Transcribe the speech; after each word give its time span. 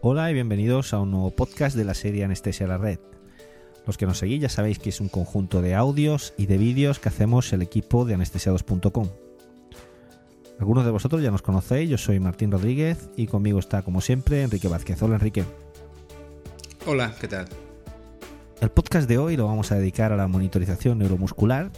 Hola 0.00 0.30
y 0.30 0.34
bienvenidos 0.34 0.94
a 0.94 1.00
un 1.00 1.10
nuevo 1.10 1.32
podcast 1.32 1.76
de 1.76 1.84
la 1.84 1.92
serie 1.92 2.22
Anestesia 2.22 2.66
a 2.66 2.68
la 2.68 2.78
Red. 2.78 3.00
Los 3.84 3.98
que 3.98 4.06
nos 4.06 4.18
seguís 4.18 4.40
ya 4.40 4.48
sabéis 4.48 4.78
que 4.78 4.90
es 4.90 5.00
un 5.00 5.08
conjunto 5.08 5.60
de 5.60 5.74
audios 5.74 6.34
y 6.36 6.46
de 6.46 6.56
vídeos 6.56 7.00
que 7.00 7.08
hacemos 7.08 7.52
el 7.52 7.62
equipo 7.62 8.04
de 8.04 8.14
anestesiados.com. 8.14 9.08
Algunos 10.60 10.84
de 10.84 10.92
vosotros 10.92 11.20
ya 11.20 11.32
nos 11.32 11.42
conocéis, 11.42 11.90
yo 11.90 11.98
soy 11.98 12.20
Martín 12.20 12.52
Rodríguez 12.52 13.10
y 13.16 13.26
conmigo 13.26 13.58
está 13.58 13.82
como 13.82 14.00
siempre 14.00 14.44
Enrique 14.44 14.68
Vázquez. 14.68 15.02
Hola 15.02 15.16
Enrique. 15.16 15.44
Hola, 16.86 17.12
¿qué 17.20 17.26
tal? 17.26 17.48
El 18.60 18.70
podcast 18.70 19.08
de 19.08 19.18
hoy 19.18 19.36
lo 19.36 19.46
vamos 19.46 19.72
a 19.72 19.74
dedicar 19.74 20.12
a 20.12 20.16
la 20.16 20.28
monitorización 20.28 20.98
neuromuscular, 20.98 21.72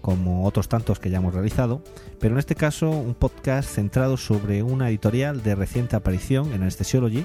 como 0.00 0.46
otros 0.46 0.68
tantos 0.68 0.98
que 0.98 1.10
ya 1.10 1.18
hemos 1.18 1.32
realizado, 1.32 1.80
pero 2.18 2.34
en 2.34 2.40
este 2.40 2.56
caso 2.56 2.90
un 2.90 3.14
podcast 3.14 3.70
centrado 3.70 4.16
sobre 4.16 4.64
una 4.64 4.88
editorial 4.88 5.44
de 5.44 5.54
reciente 5.54 5.94
aparición 5.94 6.52
en 6.52 6.62
Anesthesiology 6.62 7.24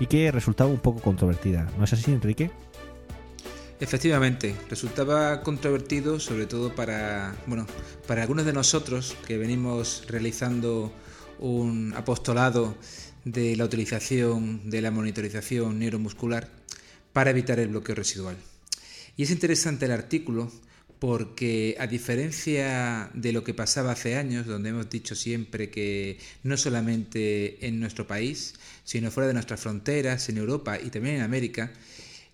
y 0.00 0.06
que 0.06 0.30
resultaba 0.30 0.70
un 0.70 0.80
poco 0.80 1.00
controvertida. 1.00 1.70
¿No 1.78 1.84
es 1.84 1.92
así, 1.92 2.12
Enrique? 2.12 2.50
Efectivamente, 3.80 4.56
resultaba 4.68 5.42
controvertido 5.42 6.18
sobre 6.18 6.46
todo 6.46 6.74
para, 6.74 7.36
bueno, 7.46 7.66
para 8.06 8.22
algunos 8.22 8.44
de 8.44 8.52
nosotros 8.52 9.16
que 9.26 9.38
venimos 9.38 10.04
realizando 10.08 10.92
un 11.38 11.94
apostolado 11.96 12.74
de 13.24 13.54
la 13.56 13.64
utilización 13.64 14.68
de 14.68 14.82
la 14.82 14.90
monitorización 14.90 15.78
neuromuscular 15.78 16.48
para 17.12 17.30
evitar 17.30 17.60
el 17.60 17.68
bloqueo 17.68 17.94
residual. 17.94 18.36
Y 19.16 19.22
es 19.22 19.30
interesante 19.30 19.86
el 19.86 19.92
artículo 19.92 20.50
porque 20.98 21.76
a 21.78 21.86
diferencia 21.86 23.10
de 23.14 23.32
lo 23.32 23.44
que 23.44 23.54
pasaba 23.54 23.92
hace 23.92 24.16
años, 24.16 24.46
donde 24.46 24.70
hemos 24.70 24.90
dicho 24.90 25.14
siempre 25.14 25.70
que 25.70 26.18
no 26.42 26.56
solamente 26.56 27.66
en 27.66 27.78
nuestro 27.78 28.06
país, 28.06 28.54
sino 28.84 29.10
fuera 29.10 29.28
de 29.28 29.34
nuestras 29.34 29.60
fronteras, 29.60 30.28
en 30.28 30.38
Europa 30.38 30.78
y 30.80 30.90
también 30.90 31.16
en 31.16 31.22
América, 31.22 31.72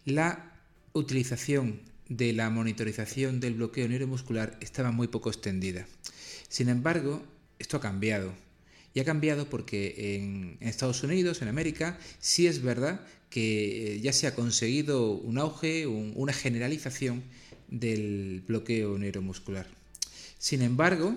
la 0.05 0.53
utilización 0.93 1.81
de 2.09 2.33
la 2.33 2.51
monitorización 2.51 3.41
del 3.41 3.55
bloqueo 3.55 3.89
neuromuscular 3.89 4.57
estaba 4.61 4.93
muy 4.93 5.09
poco 5.09 5.31
extendida. 5.31 5.87
Sin 6.49 6.69
embargo, 6.69 7.25
esto 7.59 7.77
ha 7.77 7.81
cambiado. 7.81 8.33
Y 8.95 9.01
ha 9.01 9.05
cambiado 9.05 9.51
porque 9.51 10.15
en 10.15 10.57
Estados 10.61 11.03
Unidos, 11.03 11.43
en 11.43 11.49
América, 11.49 11.99
sí 12.21 12.47
es 12.47 12.63
verdad 12.63 13.01
que 13.29 13.95
eh, 13.95 14.01
ya 14.01 14.13
se 14.13 14.29
ha 14.29 14.37
conseguido 14.37 15.11
un 15.11 15.39
auge, 15.39 15.89
una 15.89 16.33
generalización 16.33 17.25
del 17.75 18.43
bloqueo 18.47 18.97
neuromuscular. 18.97 19.67
Sin 20.39 20.63
embargo, 20.63 21.17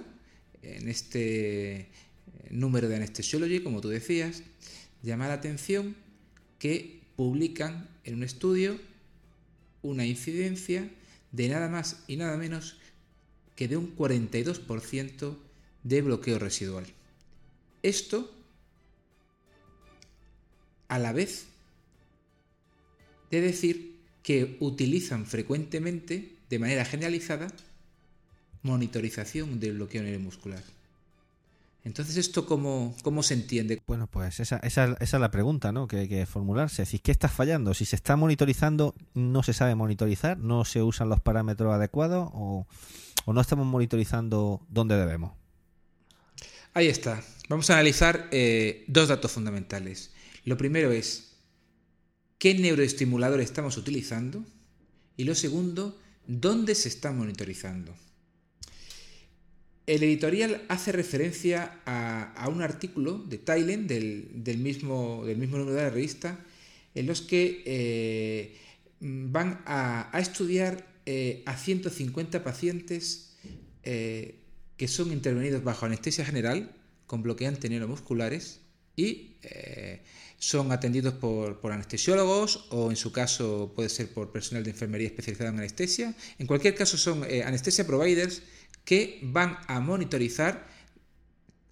en 0.64 0.90
este 0.90 1.76
eh, 1.76 1.88
número 2.50 2.90
de 2.90 2.96
Anesthesiology, 2.96 3.62
como 3.62 3.80
tú 3.80 3.90
decías, 3.90 4.42
llama 5.04 5.28
la 5.28 5.36
atención 5.36 5.96
que 6.58 7.02
publican 7.16 7.88
en 8.04 8.16
un 8.16 8.24
estudio 8.24 8.80
una 9.84 10.06
incidencia 10.06 10.90
de 11.32 11.50
nada 11.50 11.70
más 11.70 12.04
y 12.08 12.18
nada 12.18 12.38
menos 12.38 12.78
que 13.56 13.68
de 13.68 13.78
un 13.78 13.96
42% 13.96 15.36
de 15.84 16.02
bloqueo 16.02 16.40
residual. 16.40 16.86
Esto, 17.84 18.34
a 20.88 20.98
la 20.98 21.14
vez 21.14 21.46
de 23.30 23.42
decir 23.42 23.98
que 24.24 24.58
utilizan 24.60 25.26
frecuentemente, 25.26 26.37
de 26.50 26.60
manera 26.60 26.86
generalizada, 26.86 27.48
monitorización 28.64 29.60
del 29.60 29.76
bloqueo 29.76 30.04
neuromuscular. 30.04 30.64
Entonces, 31.88 32.18
¿esto 32.18 32.46
cómo, 32.46 32.94
cómo 33.02 33.24
se 33.24 33.34
entiende? 33.34 33.82
Bueno, 33.88 34.08
pues 34.08 34.42
esa, 34.42 34.58
esa, 34.58 34.98
es 35.00 35.14
la 35.14 35.32
pregunta 35.32 35.72
¿no? 35.72 35.88
que 35.88 36.00
hay 36.00 36.10
que 36.10 36.26
formularse. 36.26 36.82
Es 36.82 36.90
decir, 36.90 37.02
¿qué 37.02 37.12
está 37.12 37.30
fallando? 37.30 37.74
Si 37.74 37.86
se 37.86 37.96
está 37.96 38.18
monitorizando, 38.18 38.94
no 39.14 39.42
se 39.42 39.54
sabe 39.54 39.74
monitorizar, 39.74 40.38
no 40.38 40.66
se 40.66 40.82
usan 40.82 41.08
los 41.08 41.22
parámetros 41.22 41.74
adecuados 41.74 42.30
o, 42.34 42.68
no 43.26 43.42
estamos 43.42 43.66
monitorizando 43.66 44.62
donde 44.68 44.98
debemos. 44.98 45.32
Ahí 46.74 46.88
está. 46.88 47.24
Vamos 47.48 47.70
a 47.70 47.76
analizar 47.76 48.28
eh, 48.32 48.84
dos 48.88 49.08
datos 49.08 49.32
fundamentales. 49.32 50.12
Lo 50.44 50.58
primero 50.58 50.92
es 50.92 51.38
qué 52.38 52.54
neuroestimulador 52.54 53.40
estamos 53.40 53.78
utilizando 53.78 54.44
y 55.16 55.24
lo 55.24 55.36
segundo, 55.36 55.98
dónde 56.28 56.76
se 56.76 56.90
está 56.90 57.12
monitorizando. 57.12 57.96
El 59.88 60.04
editorial 60.04 60.66
hace 60.68 60.92
referencia 60.92 61.80
a, 61.86 62.48
un 62.50 62.62
artículo 62.62 63.20
de 63.20 63.38
Thailand 63.38 63.88
del, 63.88 64.58
mismo, 64.58 65.24
número 65.26 65.66
de 65.74 65.82
la 65.82 65.90
revista 65.90 66.38
en 66.94 67.08
los 67.08 67.22
que 67.22 67.64
eh, 67.66 68.58
van 69.00 69.62
a, 69.66 70.12
estudiar 70.20 70.86
eh, 71.06 71.42
a 71.46 71.56
150 71.56 72.44
pacientes 72.44 73.38
eh, 73.84 74.36
que 74.76 74.90
son 74.90 75.14
intervenidos 75.14 75.64
bajo 75.64 75.86
anestesia 75.86 76.26
general 76.26 76.76
con 77.06 77.24
bloqueantes 77.24 77.72
neuromusculares 77.72 78.60
y 78.98 79.38
son 80.38 80.74
atendidos 80.74 81.14
por, 81.14 81.72
anestesiólogos 81.72 82.68
o 82.70 82.90
en 82.90 82.98
su 82.98 83.14
caso 83.14 83.72
puede 83.74 83.88
ser 83.88 84.10
por 84.10 84.34
personal 84.34 84.64
de 84.66 84.72
enfermería 84.72 85.08
especializado 85.08 85.52
en 85.52 85.60
anestesia. 85.60 86.14
En 86.38 86.48
cualquier 86.48 86.76
caso 86.76 86.98
son 86.98 87.24
anestesia 87.24 87.88
providers 87.88 88.44
que 88.84 89.20
van 89.24 89.58
a 89.68 89.80
monitorizar 89.80 90.68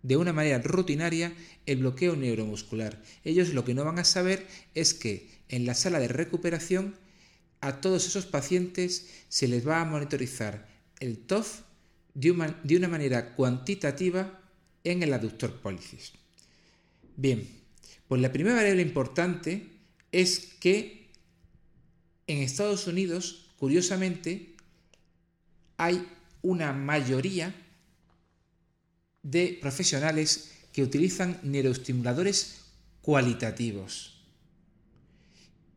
de 0.05 0.17
una 0.17 0.33
manera 0.33 0.59
rutinaria 0.59 1.33
el 1.65 1.79
bloqueo 1.79 2.15
neuromuscular. 2.15 3.01
Ellos 3.23 3.53
lo 3.53 3.65
que 3.65 3.73
no 3.73 3.83
van 3.83 3.97
a 3.99 4.03
saber 4.03 4.45
es 4.75 4.93
que 4.93 5.29
en 5.49 5.65
la 5.65 5.73
sala 5.73 5.99
de 5.99 6.07
recuperación 6.07 6.95
a 7.61 7.81
todos 7.81 8.05
esos 8.05 8.27
pacientes 8.27 9.09
se 9.29 9.47
les 9.47 9.67
va 9.67 9.81
a 9.81 9.85
monitorizar 9.85 10.67
el 10.99 11.17
TOF 11.17 11.61
de 12.13 12.31
una, 12.31 12.87
manera 12.87 13.35
cuantitativa 13.35 14.39
en 14.83 15.01
el 15.01 15.13
aductor 15.13 15.59
pólicis. 15.59 16.13
Bien, 17.17 17.47
pues 18.07 18.21
la 18.21 18.31
primera 18.31 18.55
variable 18.55 18.81
importante 18.81 19.67
es 20.11 20.55
que 20.59 21.09
en 22.27 22.39
Estados 22.39 22.87
Unidos, 22.87 23.51
curiosamente, 23.57 24.55
hay 25.77 26.05
una 26.41 26.73
mayoría 26.73 27.53
de 29.23 29.57
profesionales 29.61 30.51
que 30.71 30.83
utilizan 30.83 31.39
neuroestimuladores 31.43 32.65
cualitativos. 33.01 34.15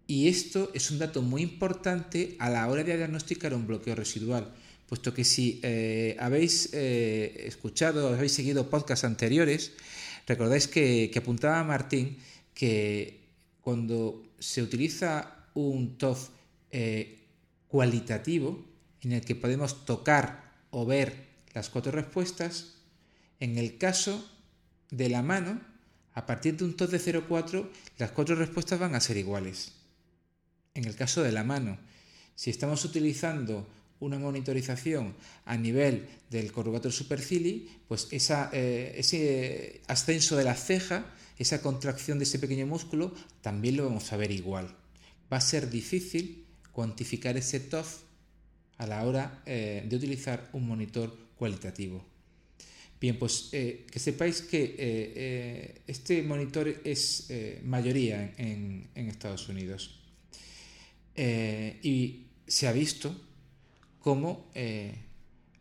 Y 0.06 0.28
esto 0.28 0.71
es 0.75 0.91
un 0.91 0.98
dato 0.98 1.22
muy 1.22 1.43
importante 1.43 2.37
a 2.38 2.48
la 2.48 2.66
hora 2.69 2.82
de 2.82 2.97
diagnosticar 2.97 3.53
un 3.54 3.66
bloqueo 3.66 3.94
residual, 3.94 4.54
puesto 4.88 5.12
que 5.12 5.25
si 5.25 5.60
eh, 5.62 6.16
habéis 6.19 6.71
eh, 6.72 7.44
escuchado 7.47 8.09
o 8.09 8.15
habéis 8.15 8.32
seguido 8.32 8.71
podcasts 8.71 9.04
anteriores, 9.04 9.72
recordáis 10.28 10.69
que, 10.69 11.11
apuntaba 11.16 11.65
Martín 11.65 12.21
que 12.53 13.25
cuando 13.61 14.22
se 14.39 14.62
utiliza 14.62 15.49
un 15.55 15.97
TOF 15.97 16.28
eh, 16.71 17.19
cualitativo, 17.66 18.65
en 19.00 19.12
el 19.12 19.25
que 19.25 19.34
podemos 19.34 19.84
tocar 19.84 20.53
o 20.71 20.84
ver 20.84 21.27
las 21.55 21.71
cuatro 21.71 21.93
respuestas, 21.93 22.77
en 23.41 23.56
el 23.56 23.78
caso 23.78 24.28
de 24.91 25.09
la 25.09 25.22
mano, 25.22 25.61
a 26.12 26.27
partir 26.27 26.56
de 26.56 26.65
un 26.65 26.77
TOS 26.77 26.91
de 26.91 27.00
0,4, 27.00 27.69
las 27.97 28.10
cuatro 28.10 28.34
respuestas 28.34 28.78
van 28.78 28.95
a 28.95 29.00
ser 29.00 29.16
iguales. 29.16 29.72
En 30.75 30.84
el 30.84 30.95
caso 30.95 31.22
de 31.22 31.33
la 31.33 31.45
mano, 31.45 31.78
si 32.34 32.50
estamos 32.50 32.84
utilizando 32.84 33.66
una 34.00 34.19
monitorización 34.19 35.14
a 35.44 35.56
nivel 35.56 36.06
del 36.31 36.53
corrugator 36.53 36.92
supercili, 36.92 37.68
pues 37.89 38.09
eh, 38.12 38.95
ese 38.97 39.80
ascenso 39.86 40.36
de 40.36 40.45
la 40.45 40.54
ceja, 40.54 41.06
esa 41.39 41.62
contracción 41.62 42.18
de 42.18 42.24
ese 42.24 42.39
pequeño 42.39 42.66
músculo, 42.66 43.15
también 43.41 43.77
lo 43.77 43.84
vamos 43.84 44.12
a 44.12 44.16
ver 44.16 44.30
igual. 44.30 44.74
Va 45.33 45.39
a 45.39 45.41
ser 45.41 45.71
difícil 45.71 46.45
cuantificar 46.72 47.36
ese 47.36 47.60
TOF 47.60 48.03
a 48.77 48.86
la 48.86 49.04
hora 49.04 49.42
eh, 49.47 49.84
de 49.89 49.97
utilizar 49.97 50.48
un 50.53 50.66
monitor 50.66 51.16
cualitativo. 51.36 52.04
Bien, 53.01 53.18
pues 53.18 53.51
eh, 53.53 53.86
que 53.91 53.98
sepáis 53.98 54.42
que 54.42 55.83
este 55.86 56.22
monitor 56.22 56.68
es 56.84 57.28
mayoría 57.62 58.34
en, 58.36 58.89
Estados 58.94 59.48
Unidos. 59.48 60.01
y 61.16 62.27
se 62.47 62.66
ha 62.66 62.72
visto 62.72 63.28
cómo 64.00 64.47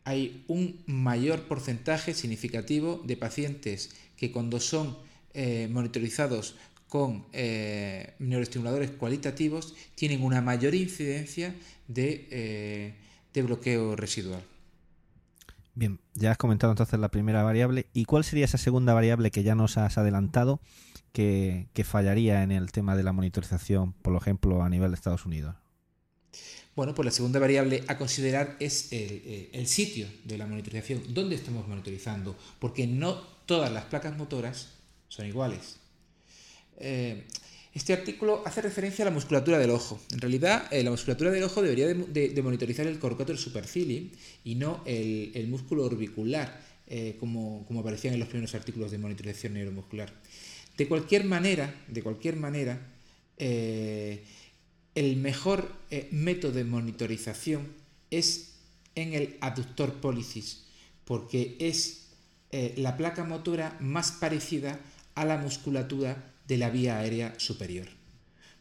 hay 0.04 0.44
un 0.48 0.84
mayor 0.86 1.44
porcentaje 1.44 2.14
significativo 2.14 3.02
de 3.06 3.18
pacientes 3.18 3.92
que 4.16 4.32
cuando 4.32 4.60
son 4.60 4.98
monitorizados 5.70 6.56
con 6.88 7.26
neuroestimuladores 7.32 8.92
cualitativos 8.92 9.76
tienen 9.96 10.24
una 10.24 10.42
mayor 10.42 10.74
incidencia 10.74 11.54
de 11.88 12.96
de 13.38 13.44
bloqueo 13.44 13.96
residual. 13.96 14.42
Bien, 15.76 16.00
ya 16.16 16.32
has 16.32 16.38
comentado 16.38 16.74
entonces 16.74 17.00
la 17.00 17.10
primera 17.10 17.44
variable. 17.44 17.86
¿Y 17.94 18.06
cuál 18.06 18.24
sería 18.24 18.46
esa 18.46 18.58
segunda 18.58 18.94
variable 18.94 19.30
que 19.30 19.44
ya 19.44 19.54
nos 19.54 19.78
has 19.78 19.98
adelantado 20.00 20.60
que, 21.12 21.68
fallaría 21.84 22.42
en 22.42 22.52
el 22.52 22.72
tema 22.72 22.96
de 22.96 23.04
la 23.04 23.14
monitorización, 23.14 23.94
por 23.94 24.16
ejemplo, 24.16 24.64
a 24.64 24.70
nivel 24.70 24.90
de 24.90 24.96
Estados 24.96 25.26
Unidos? 25.26 25.56
Bueno, 26.78 26.94
pues 26.94 27.08
la 27.08 27.12
segunda 27.12 27.40
variable 27.40 27.84
a 27.88 27.98
considerar 27.98 28.56
es 28.60 28.90
el, 28.92 29.50
el, 29.52 29.66
sitio 29.66 30.06
de 30.26 30.38
la 30.38 30.46
monitorización, 30.46 31.02
dónde 31.12 31.36
estamos 31.36 31.68
monitorizando, 31.68 32.38
porque 32.60 32.86
no 32.86 33.16
todas 33.48 33.72
las 33.72 33.86
placas 33.86 34.16
motoras 34.16 34.76
son 35.08 35.26
iguales. 35.26 35.78
Eh, 36.78 37.24
este 37.74 37.94
artículo 37.94 38.44
hace 38.46 38.62
referencia 38.62 39.04
a 39.04 39.08
la 39.08 39.12
musculatura 39.12 39.58
del 39.58 39.72
ojo. 39.72 40.00
En 40.12 40.22
realidad, 40.22 40.72
eh, 40.72 40.84
la 40.84 40.92
musculatura 40.92 41.32
del 41.32 41.42
ojo 41.46 41.64
debería 41.64 41.88
de, 41.88 42.42
monitorizar 42.44 42.86
el 42.86 43.00
corrugator 43.00 43.40
supercili 43.40 44.12
y 44.44 44.54
no 44.54 44.84
el, 44.86 45.48
músculo 45.48 45.84
orbicular, 45.84 46.62
eh, 46.86 47.18
como, 47.20 47.66
aparecían 47.80 48.14
en 48.14 48.20
los 48.20 48.30
primeros 48.30 48.54
artículos 48.54 48.92
de 48.92 49.00
monitorización 49.00 49.56
neuromuscular. 49.56 50.14
De 50.78 50.88
cualquier 50.88 51.26
manera, 51.26 51.74
de 51.88 52.04
cualquier 52.04 52.36
manera, 52.36 52.80
eh, 53.40 54.24
el 54.98 55.18
mejor 55.18 55.72
método 56.10 56.54
de 56.54 56.64
monitorización 56.64 57.68
es 58.10 58.56
en 58.96 59.14
el 59.14 59.38
aductor 59.42 59.94
pólicis, 60.02 60.66
porque 61.06 61.56
es 61.60 62.08
la 62.52 62.98
placa 62.98 63.24
motora 63.24 63.78
más 63.80 64.12
parecida 64.12 64.80
a 65.14 65.24
la 65.24 65.38
musculatura 65.38 66.34
de 66.48 66.58
la 66.58 66.70
vía 66.70 66.98
aérea 66.98 67.34
superior. 67.38 67.88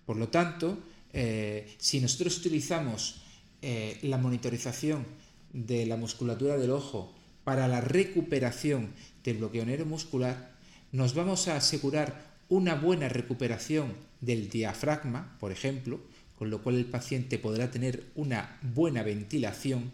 Por 0.05 0.17
lo 0.17 0.29
tanto, 0.29 0.79
eh, 1.13 1.75
si 1.79 2.01
nosotros 2.01 2.39
utilizamos 2.39 3.23
eh, 3.63 3.99
la 4.03 4.19
monitorización 4.19 5.07
de 5.53 5.87
la 5.87 5.97
musculatura 5.97 6.57
del 6.57 6.71
ojo 6.71 7.15
para 7.45 7.69
la 7.69 7.81
recuperación 7.81 8.93
del 9.25 9.39
bloqueo 9.39 9.65
neuromuscular, 9.65 10.53
nos 10.93 11.15
vamos 11.15 11.49
a 11.49 11.57
asegurar 11.57 12.37
una 12.49 12.75
buena 12.75 13.09
recuperación 13.09 13.95
del 14.21 14.49
diafragma, 14.49 15.37
por 15.41 15.53
ejemplo, 15.53 16.01
con 16.37 16.51
lo 16.51 16.63
cual 16.63 16.77
el 16.77 16.87
paciente 16.87 17.39
podrá 17.39 17.71
tener 17.71 18.05
una 18.15 18.59
buena 18.63 19.03
ventilación, 19.03 19.91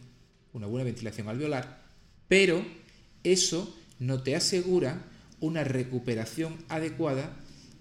una 0.52 0.66
buena 0.66 0.84
ventilación 0.84 1.28
alveolar, 1.28 1.82
pero 2.28 2.64
eso 3.24 3.76
no 3.98 4.22
te 4.22 4.34
asegura 4.34 5.04
una 5.40 5.64
recuperación 5.64 6.56
adecuada 6.68 7.36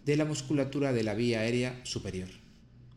de 0.06 0.16
la 0.16 0.26
musculatura 0.26 0.94
de 0.94 1.04
la 1.04 1.14
vía 1.14 1.42
aérea 1.42 1.80
superior, 1.84 2.30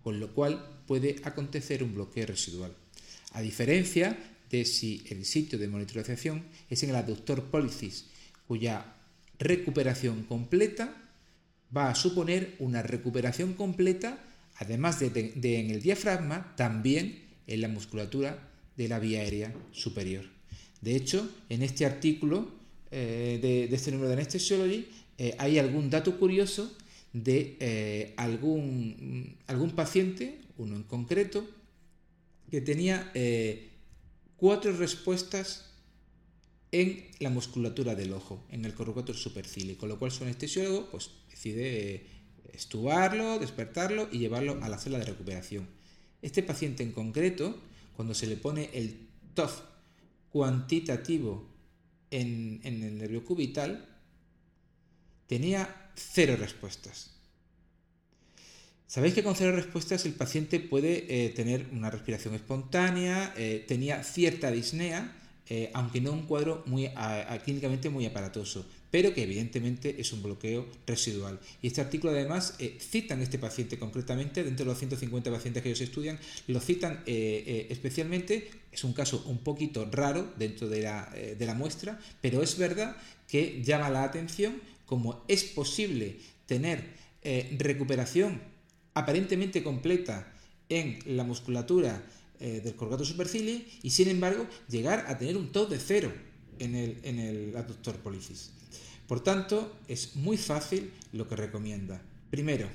con 0.03 0.21
lo 0.21 0.33
cual 0.35 0.83
puede 0.87 1.17
acontecer 1.25 1.83
un 1.83 1.95
bloqueo 1.95 2.27
residual. 2.27 2.73
A 3.33 3.43
diferencia 3.43 4.17
de 4.51 4.65
si 4.65 5.05
el 5.09 5.25
sitio 5.25 5.59
de 5.59 5.69
monitorización 5.69 6.45
es 6.71 6.83
en 6.83 6.91
el 6.91 6.97
aductor 6.97 7.45
pólicis, 7.45 8.07
cuya 8.47 8.95
recuperación 9.39 10.25
completa 10.25 10.95
va 11.77 11.91
a 11.91 11.95
suponer 11.95 12.55
una 12.59 12.83
recuperación 12.83 13.55
completa, 13.55 14.19
además 14.57 15.01
de, 15.01 15.33
en 15.43 15.71
el 15.71 15.83
diafragma, 15.83 16.55
también 16.57 17.23
en 17.47 17.61
la 17.61 17.69
musculatura 17.69 18.51
de 18.77 18.89
la 18.89 18.99
vía 18.99 19.21
aérea 19.21 19.55
superior. 19.73 20.25
De 20.81 20.97
hecho, 20.97 21.29
en 21.49 21.63
este 21.63 21.87
artículo 21.87 22.49
eh, 22.91 23.39
de, 23.41 23.75
este 23.75 23.91
número 23.91 24.09
de 24.09 24.15
Anesthesiology 24.15 24.89
eh, 25.19 25.35
hay 25.39 25.59
algún 25.59 25.91
dato 25.91 26.19
curioso 26.19 26.77
de 27.13 27.57
eh, 27.61 28.15
algún, 28.17 29.37
algún 29.47 29.71
paciente, 29.71 30.41
uno 30.59 30.77
en 30.77 30.83
concreto, 30.83 31.49
que 32.51 32.61
tenía 32.61 33.11
cuatro 34.37 34.77
respuestas 34.77 35.73
en 36.71 37.05
la 37.19 37.31
musculatura 37.31 37.95
del 37.95 38.13
ojo, 38.13 38.45
en 38.51 38.65
el 38.65 38.75
corrugator 38.75 39.17
supercili, 39.17 39.75
con 39.75 39.89
lo 39.89 39.99
cual 39.99 40.13
su 40.13 40.25
anestesiólogo 40.25 40.91
pues, 40.91 41.11
decide 41.31 42.14
estubarlo, 42.55 43.39
despertarlo 43.39 44.09
y 44.11 44.19
llevarlo 44.19 44.63
a 44.63 44.69
la 44.69 44.79
sala 44.79 44.99
de 44.99 45.07
recuperación. 45.07 45.69
Este 46.23 46.43
paciente 46.43 46.83
en 46.83 46.93
concreto, 46.93 47.59
cuando 47.97 48.15
se 48.15 48.27
le 48.27 48.37
pone 48.37 48.71
el 48.73 49.09
TOF 49.35 49.61
cuantitativo 50.31 51.47
en, 52.11 52.61
en 52.65 52.83
el 52.83 52.99
nervio 52.99 53.25
cubital, 53.25 53.89
tenía 55.27 55.93
cero 55.95 56.37
respuestas. 56.39 57.15
Sabéis 58.87 59.15
que 59.15 59.25
con 59.25 59.35
cero 59.35 59.51
respuestas 59.57 60.07
el 60.07 60.13
paciente 60.13 60.61
puede 60.61 61.27
eh, 61.27 61.31
tener 61.31 61.67
una 61.73 61.91
respiración 61.91 62.35
espontánea, 62.35 63.35
eh, 63.37 63.65
tenía 63.67 64.05
cierta 64.05 64.53
disnea, 64.53 65.13
eh, 65.49 65.71
aunque 65.75 66.01
no 66.01 66.13
un 66.13 66.23
cuadro 66.23 66.63
muy, 66.67 66.89
clínicamente 67.45 67.91
muy 67.91 68.07
aparatoso, 68.07 68.65
pero 68.91 69.13
que 69.13 69.25
evidentemente 69.25 70.01
es 70.01 70.13
un 70.13 70.23
bloqueo 70.23 70.67
residual. 70.87 71.41
Y 71.61 71.67
este 71.67 71.81
artículo 71.81 72.13
además 72.13 72.57
citan 72.79 73.21
este 73.21 73.39
paciente 73.39 73.79
concretamente, 73.79 74.45
dentro 74.45 74.65
de 74.65 74.71
los 74.71 74.79
150 74.79 75.31
pacientes 75.31 75.63
que 75.63 75.69
ellos 75.71 75.81
estudian, 75.81 76.19
lo 76.47 76.61
citan 76.61 77.03
especialmente, 77.07 78.51
es 78.71 78.85
un 78.85 78.93
caso 78.93 79.25
un 79.27 79.39
poquito 79.39 79.89
raro 79.91 80.33
dentro 80.39 80.69
de 80.69 80.83
la, 80.83 81.11
de 81.11 81.47
la 81.47 81.55
muestra, 81.55 81.99
pero 82.21 82.43
es 82.43 82.57
verdad 82.57 82.97
que 83.27 83.63
llama 83.65 83.91
la 83.91 84.05
atención 84.05 84.61
como 84.87 85.25
es 85.29 85.45
posible 85.45 86.19
tener 86.47 86.85
eh, 87.23 87.57
recuperación 87.59 88.41
aparentemente 88.93 89.63
completa 89.63 90.33
en 90.69 90.99
la 91.07 91.25
musculatura 91.25 92.05
eh, 92.41 92.61
del 92.63 92.75
corgato 92.77 93.05
supercili 93.05 93.67
y 93.83 93.91
sin 93.91 94.09
embargo 94.09 94.47
llegar 94.69 95.05
a 95.09 95.19
tener 95.19 95.37
un 95.37 95.53
TOP 95.53 95.71
de 95.71 95.79
cero 95.79 96.13
en 96.59 96.75
el, 96.75 96.99
en 97.03 97.19
el 97.19 97.57
aductor 97.57 97.97
polícis. 97.97 98.53
Por 99.07 99.21
tanto, 99.21 99.77
es 99.89 100.17
muy 100.17 100.37
fácil 100.37 100.93
lo 101.13 101.29
que 101.29 101.37
recomienda. 101.37 102.01
Primero, 102.31 102.69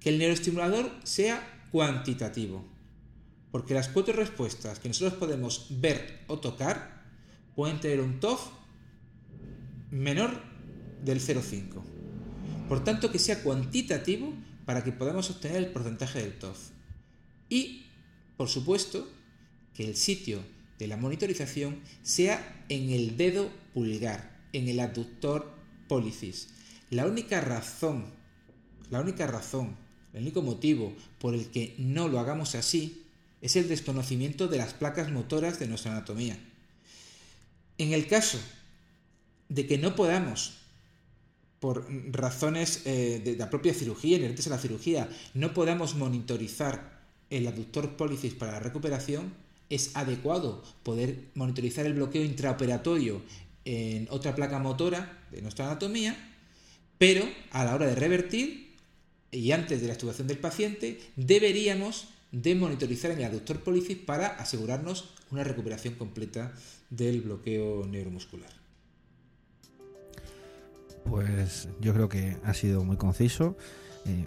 que 0.00 0.08
el 0.08 0.18
neuroestimulador 0.18 0.90
sea 1.04 1.68
cuantitativo, 1.70 2.64
porque 3.50 3.74
las 3.74 3.88
cuatro 3.88 4.14
respuestas 4.14 4.78
que 4.78 4.88
nosotros 4.88 5.14
podemos 5.14 5.66
ver 5.70 6.20
o 6.26 6.40
tocar 6.40 7.04
pueden 7.54 7.80
tener 7.80 8.00
un 8.00 8.18
TOF 8.18 8.48
menor 9.90 10.30
del 11.04 11.20
0,5. 11.20 11.82
Por 12.68 12.82
tanto, 12.82 13.12
que 13.12 13.18
sea 13.18 13.42
cuantitativo 13.42 14.32
para 14.64 14.82
que 14.82 14.92
podamos 14.92 15.30
obtener 15.30 15.58
el 15.58 15.72
porcentaje 15.72 16.20
del 16.20 16.38
TOF. 16.38 16.58
Y, 17.48 17.86
por 18.42 18.48
supuesto, 18.48 19.08
que 19.72 19.84
el 19.84 19.94
sitio 19.94 20.42
de 20.80 20.88
la 20.88 20.96
monitorización 20.96 21.80
sea 22.02 22.64
en 22.68 22.90
el 22.90 23.16
dedo 23.16 23.48
pulgar, 23.72 24.40
en 24.52 24.66
el 24.66 24.80
aductor 24.80 25.54
pólicis. 25.86 26.48
La 26.90 27.06
única 27.06 27.40
razón, 27.40 28.06
la 28.90 29.00
única 29.00 29.28
razón, 29.28 29.76
el 30.12 30.22
único 30.22 30.42
motivo 30.42 30.92
por 31.20 31.34
el 31.34 31.52
que 31.52 31.76
no 31.78 32.08
lo 32.08 32.18
hagamos 32.18 32.56
así 32.56 33.04
es 33.42 33.54
el 33.54 33.68
desconocimiento 33.68 34.48
de 34.48 34.58
las 34.58 34.74
placas 34.74 35.12
motoras 35.12 35.60
de 35.60 35.68
nuestra 35.68 35.92
anatomía. 35.92 36.36
En 37.78 37.92
el 37.92 38.08
caso 38.08 38.40
de 39.50 39.68
que 39.68 39.78
no 39.78 39.94
podamos 39.94 40.54
por 41.60 41.86
razones 42.10 42.82
eh, 42.86 43.22
de 43.24 43.36
la 43.36 43.50
propia 43.50 43.72
cirugía, 43.72 44.16
inherentes 44.16 44.48
a 44.48 44.50
la 44.50 44.58
cirugía, 44.58 45.08
no 45.32 45.54
podamos 45.54 45.94
monitorizar 45.94 47.01
el 47.32 47.46
aductor 47.46 47.96
pólicis 47.96 48.34
para 48.34 48.52
la 48.52 48.60
recuperación, 48.60 49.32
es 49.70 49.96
adecuado 49.96 50.62
poder 50.82 51.30
monitorizar 51.34 51.86
el 51.86 51.94
bloqueo 51.94 52.22
intraoperatorio 52.22 53.22
en 53.64 54.06
otra 54.10 54.34
placa 54.34 54.58
motora 54.58 55.24
de 55.30 55.40
nuestra 55.40 55.66
anatomía, 55.66 56.14
pero 56.98 57.24
a 57.50 57.64
la 57.64 57.74
hora 57.74 57.86
de 57.86 57.94
revertir 57.94 58.76
y 59.30 59.50
antes 59.52 59.80
de 59.80 59.86
la 59.86 59.94
estudiación 59.94 60.28
del 60.28 60.38
paciente, 60.38 61.00
deberíamos 61.16 62.08
de 62.32 62.54
monitorizar 62.54 63.10
en 63.12 63.18
el 63.18 63.24
aductor 63.24 63.60
pólicis 63.60 63.96
para 63.96 64.26
asegurarnos 64.26 65.08
una 65.30 65.42
recuperación 65.42 65.94
completa 65.94 66.52
del 66.90 67.22
bloqueo 67.22 67.86
neuromuscular. 67.86 68.50
Pues 71.04 71.68
yo 71.80 71.94
creo 71.94 72.08
que 72.08 72.36
ha 72.44 72.54
sido 72.54 72.84
muy 72.84 72.96
conciso, 72.96 73.56
eh, 74.04 74.26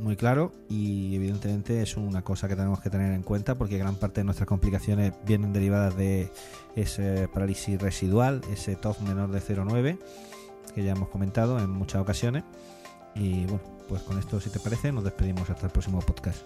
muy 0.00 0.16
claro 0.16 0.52
y 0.68 1.14
evidentemente 1.14 1.82
es 1.82 1.96
una 1.96 2.22
cosa 2.22 2.48
que 2.48 2.56
tenemos 2.56 2.80
que 2.80 2.90
tener 2.90 3.12
en 3.12 3.22
cuenta 3.22 3.56
porque 3.56 3.78
gran 3.78 3.96
parte 3.96 4.20
de 4.20 4.24
nuestras 4.24 4.48
complicaciones 4.48 5.12
vienen 5.26 5.52
derivadas 5.52 5.96
de 5.96 6.30
ese 6.76 7.28
parálisis 7.28 7.80
residual, 7.80 8.40
ese 8.52 8.76
TOF 8.76 9.00
menor 9.02 9.30
de 9.30 9.40
0,9 9.40 9.98
que 10.74 10.82
ya 10.82 10.92
hemos 10.92 11.08
comentado 11.08 11.58
en 11.58 11.70
muchas 11.70 12.00
ocasiones. 12.00 12.44
Y 13.14 13.44
bueno, 13.44 13.60
pues 13.88 14.02
con 14.02 14.18
esto, 14.18 14.40
si 14.40 14.50
te 14.50 14.58
parece, 14.58 14.92
nos 14.92 15.04
despedimos 15.04 15.48
hasta 15.50 15.66
el 15.66 15.72
próximo 15.72 16.00
podcast. 16.00 16.40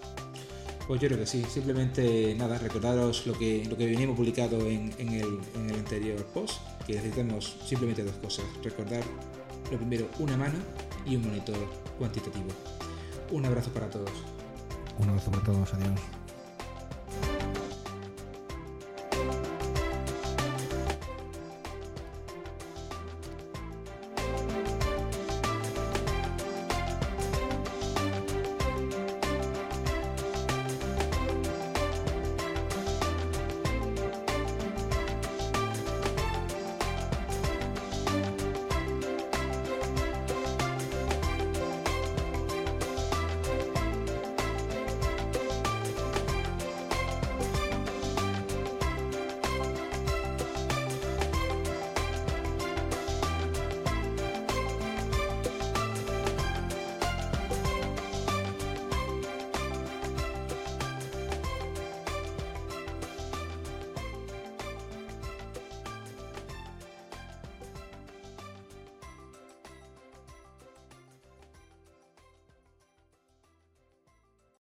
Pues 0.86 1.00
yo 1.00 1.08
creo 1.08 1.18
que 1.18 1.26
sí, 1.26 1.44
simplemente 1.48 2.34
nada, 2.36 2.58
recordaros 2.58 3.26
lo 3.26 3.36
que, 3.36 3.64
lo 3.68 3.76
que 3.76 3.86
venimos 3.86 4.16
publicado 4.16 4.60
en, 4.66 4.92
el 4.98 5.74
anterior 5.74 6.24
post, 6.26 6.60
que 6.86 6.94
necesitamos 6.94 7.56
simplemente 7.64 8.04
dos 8.04 8.14
cosas, 8.16 8.44
recordar 8.62 9.02
lo 9.70 9.78
primero, 9.78 10.06
una 10.20 10.36
mano 10.36 10.58
y 11.04 11.16
un 11.16 11.26
monitor 11.26 11.56
cuantitativo. 11.98 12.50
Un 13.30 13.44
abrazo 13.44 13.70
para 13.70 13.88
todos. 13.88 14.10
Un 14.98 15.08
abrazo 15.08 15.30
para 15.30 15.42
todos, 15.42 15.74
adiós. 15.74 16.00